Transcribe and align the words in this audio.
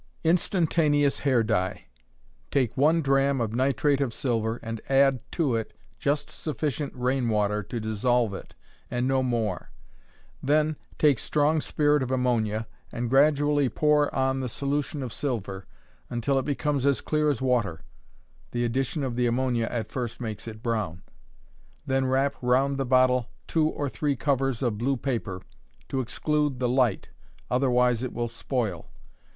Instantaneous 0.23 1.19
Hair 1.19 1.43
Dye. 1.43 1.83
Take 2.49 2.75
one 2.75 3.03
drachm 3.03 3.39
of 3.39 3.53
nitrate 3.53 4.01
of 4.01 4.15
silver, 4.15 4.59
and 4.63 4.81
add 4.89 5.19
to 5.33 5.55
it 5.55 5.73
just 5.99 6.27
sufficient 6.27 6.91
rain 6.95 7.29
water 7.29 7.61
to 7.61 7.79
dissolve 7.79 8.33
it, 8.33 8.55
and 8.89 9.07
no 9.07 9.21
more; 9.21 9.69
then 10.41 10.75
take 10.97 11.19
strong 11.19 11.61
spirit 11.61 12.01
of 12.01 12.09
ammonia, 12.09 12.65
and 12.91 13.11
gradually 13.11 13.69
pour 13.69 14.09
on 14.15 14.39
the 14.39 14.49
solution 14.49 15.03
of 15.03 15.13
silver, 15.13 15.67
until 16.09 16.39
it 16.39 16.45
becomes 16.45 16.83
as 16.87 16.99
clear 16.99 17.29
as 17.29 17.39
water, 17.39 17.81
(the 18.53 18.65
addition 18.65 19.03
of 19.03 19.15
the 19.15 19.27
ammonia 19.27 19.67
at 19.67 19.91
first 19.91 20.19
makes 20.19 20.47
it 20.47 20.63
brown); 20.63 21.03
then 21.85 22.07
wrap 22.07 22.33
round 22.41 22.79
the 22.79 22.85
bottle 22.87 23.29
two 23.45 23.67
or 23.69 23.87
three 23.87 24.15
covers 24.15 24.63
of 24.63 24.79
blue 24.79 24.97
paper, 24.97 25.43
to 25.89 25.99
exclude 26.01 26.57
the 26.57 26.67
light 26.67 27.09
otherwise 27.51 28.01
it 28.01 28.13
will 28.13 28.27
spoil. 28.27 28.89